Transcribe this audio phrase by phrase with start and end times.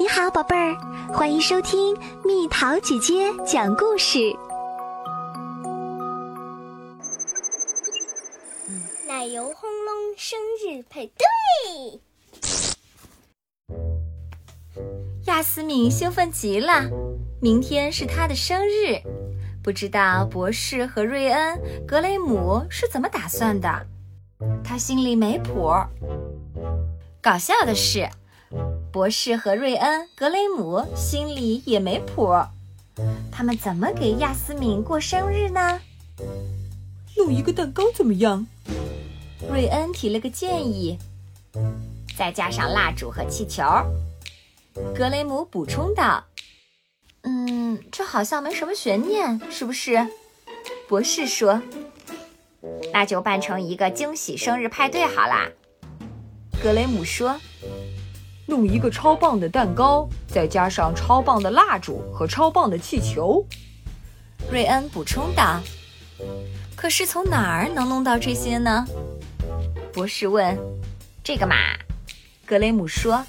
[0.00, 0.76] 你好，宝贝儿，
[1.12, 1.92] 欢迎收听
[2.24, 4.32] 蜜桃姐姐讲故事。
[9.08, 12.00] 奶油轰隆生日派对，
[15.24, 16.88] 亚斯敏兴奋极了，
[17.42, 19.02] 明天是她的生日，
[19.64, 23.86] 不知道博士和瑞恩、格雷姆是怎么打算的，
[24.62, 25.72] 她心里没谱。
[27.20, 28.08] 搞笑的是。
[28.90, 32.34] 博士和瑞恩、格雷姆心里也没谱，
[33.30, 35.80] 他们怎么给亚斯敏过生日呢？
[37.16, 38.46] 弄一个蛋糕怎么样？
[39.50, 40.98] 瑞恩提了个建议，
[42.16, 43.62] 再加上蜡烛和气球。
[44.94, 46.24] 格雷姆补充道
[47.22, 50.08] ：“嗯，这好像没什么悬念，是不是？”
[50.88, 51.60] 博士说
[52.92, 55.46] ：“那就办成一个惊喜生日派对好啦。”
[56.62, 57.38] 格雷姆说。
[58.48, 63.44] 弄一个超棒的蛋糕，再加上超棒的蜡烛和超棒的气球。
[64.50, 65.60] 瑞恩补充道
[66.74, 68.86] ：“可是从哪儿能弄到这些呢？”
[69.92, 70.58] 博士问。
[71.22, 71.54] “这个嘛，
[72.46, 73.22] 格雷姆说，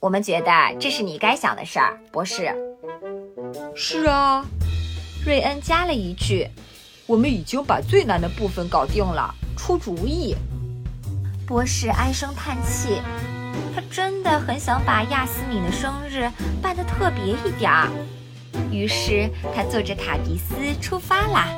[0.00, 2.52] 我们觉得这是你该想的事儿，博士。
[3.76, 4.44] ”“是啊。”
[5.24, 6.48] 瑞恩加了一句
[7.06, 10.34] ，“我们已经把最难的部分搞定了，出主意。”
[11.46, 13.00] 博士唉声叹气。
[13.74, 16.30] 他真的很想把亚斯敏的生日
[16.62, 17.88] 办得特别一点儿，
[18.70, 21.48] 于是他坐着塔迪斯出发啦。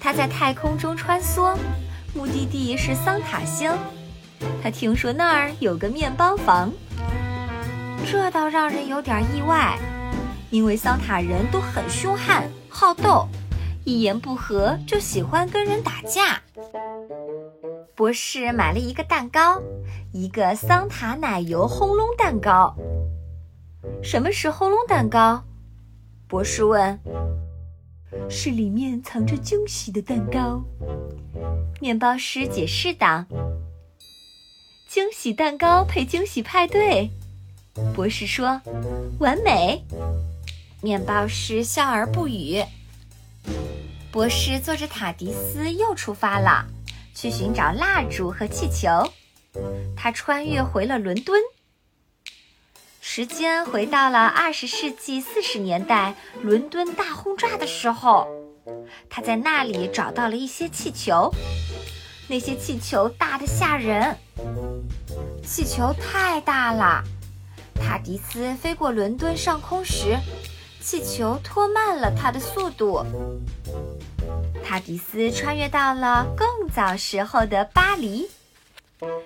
[0.00, 1.56] 他在太空中穿梭，
[2.14, 3.70] 目的地是桑塔星。
[4.62, 6.72] 他听说那儿有个面包房，
[8.10, 9.76] 这倒让人有点意外，
[10.50, 13.28] 因为桑塔人都很凶悍好斗，
[13.84, 16.40] 一言不合就喜欢跟人打架。
[17.98, 19.60] 博士买了一个蛋糕，
[20.12, 22.72] 一个桑塔奶油轰隆蛋糕。
[24.04, 25.42] 什么是轰隆蛋糕？
[26.28, 26.96] 博士问。
[28.30, 30.62] 是里面藏着惊喜的蛋糕。
[31.80, 33.24] 面包师解释道。
[34.88, 37.10] 惊喜蛋糕配惊喜派对。
[37.96, 38.62] 博士说，
[39.18, 39.84] 完美。
[40.80, 42.62] 面包师笑而不语。
[44.12, 46.64] 博士坐着塔迪斯又出发了。
[47.20, 48.88] 去寻找蜡烛和气球，
[49.96, 51.42] 他穿越回了伦敦。
[53.00, 58.28] 时间回到了二十世纪四十年代，伦敦大轰炸的时候，
[59.10, 61.34] 他在那里找到了一些气球。
[62.28, 64.16] 那些气球大的吓人，
[65.44, 67.02] 气球太大了。
[67.74, 70.16] 塔迪斯飞过伦敦上空时，
[70.80, 73.04] 气球拖慢了他的速度。
[74.68, 78.28] 塔迪斯穿越到了更早时候的巴黎，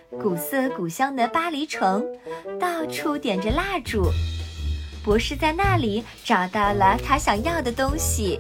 [0.09, 2.07] 古色古香的巴黎城，
[2.61, 4.09] 到处点着蜡烛。
[5.05, 8.39] 博士在那里找到了他想要的东西。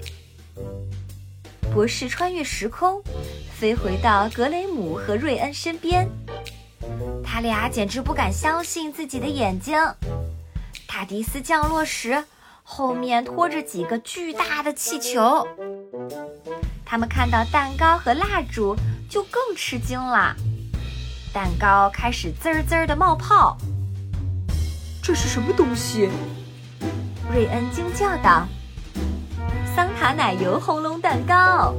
[1.75, 3.03] 博士穿越时空，
[3.53, 6.09] 飞回到格雷姆和瑞恩身边，
[7.25, 9.77] 他俩简直不敢相信自己的眼睛。
[10.87, 12.23] 塔迪斯降落时，
[12.62, 15.49] 后面拖着几个巨大的气球。
[16.93, 18.77] 他们看到蛋糕和蜡烛，
[19.09, 20.37] 就更吃惊了。
[21.33, 23.57] 蛋糕开始滋儿滋儿的冒泡。
[25.03, 26.11] 这是什么东西？
[27.33, 28.47] 瑞恩惊叫道
[29.75, 31.73] ：“桑塔奶油轰隆蛋糕！”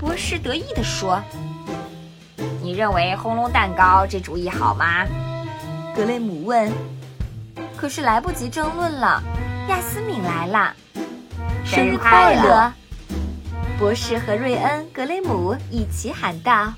[0.00, 1.22] 博士得意地说
[2.64, 5.04] ：“你认为轰隆蛋糕这主意好吗？”
[5.94, 6.72] 格雷姆问。
[7.76, 9.22] 可是来不及争论了，
[9.68, 10.74] 亚斯敏来了。
[11.62, 12.72] 生日快乐！
[13.82, 16.72] 博士和瑞恩、格雷姆一起喊道：“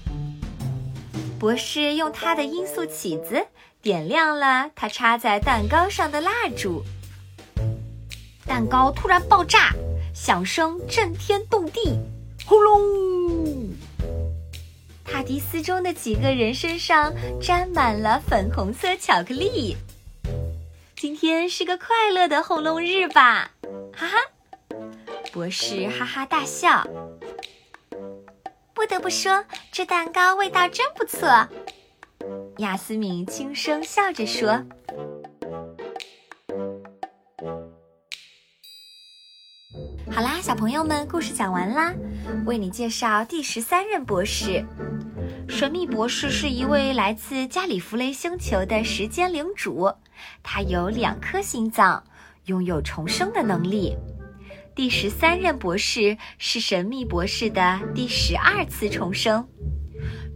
[1.38, 3.47] 博士用他的音速起子
[3.82, 6.82] 点亮了他插在蛋糕上的蜡烛，
[8.47, 9.75] 蛋糕突然爆炸，
[10.15, 12.00] 响声震天动地，
[12.47, 13.69] 轰隆！
[15.04, 19.76] 塔迪斯中的几个人身上沾满了粉红色巧克力。
[20.97, 23.50] 今天是个快乐的轰隆日吧？
[23.92, 24.16] 哈哈！”
[25.34, 26.86] 博士哈哈大笑。
[28.72, 31.28] 不得不说，这蛋糕味道真不错。
[32.59, 34.65] 亚斯敏轻声笑着说
[40.09, 41.92] ：“好啦，小朋友们，故事讲完啦。
[42.47, 44.65] 为你介绍第十三任博士——
[45.51, 49.92] 神秘博士，是一位来自加里弗雷星球的时间领主，
[50.45, 52.04] 他有两颗心脏，
[52.45, 53.97] 拥有重生的能力。”
[54.74, 59.48] 第十三任博士是神秘博士的第十二次重生，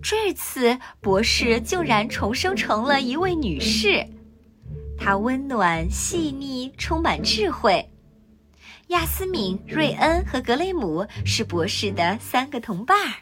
[0.01, 4.07] 这次博士竟然重生成了一位女士。
[4.97, 7.91] 她温暖、细腻，充满智慧。
[8.89, 13.13] 亚斯敏、瑞恩和格雷姆是博士的三个同伴儿。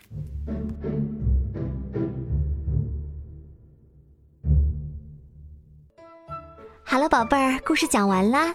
[6.84, 8.54] 好了，宝贝儿，故事讲完啦。